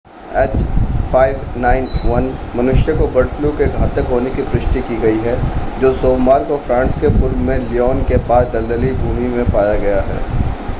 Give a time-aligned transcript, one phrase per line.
[0.35, 5.37] h5n1 मनुष्यों को bird flu के घातक होने की पुष्टि की गई है
[5.81, 10.01] जो सोमवार को फ्रांस के पूर्व में ल्योन के पास दलदली भूमि में पाया गया
[10.01, 10.49] है।